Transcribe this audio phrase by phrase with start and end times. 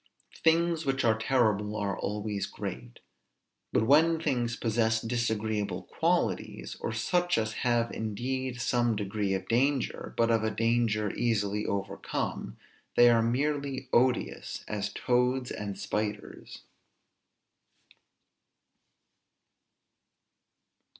[0.43, 3.01] Things which are terrible are always great;
[3.71, 10.15] but when things possess disagreeable qualities, or such as have indeed some degree of danger,
[10.17, 12.57] but of a danger easily overcome,
[12.95, 16.63] they are merely odious; as toads and spiders.